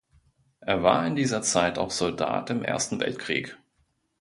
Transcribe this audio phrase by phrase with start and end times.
[0.61, 3.55] Er war in dieser Zeit auch Soldat im Ersten Weltkrieg.